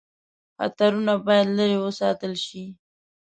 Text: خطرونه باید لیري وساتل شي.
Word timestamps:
خطرونه 0.57 1.13
باید 1.25 1.47
لیري 1.57 1.77
وساتل 1.81 2.33
شي. 2.45 2.63